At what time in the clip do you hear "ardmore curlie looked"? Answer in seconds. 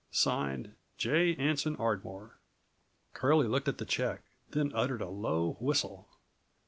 1.75-3.67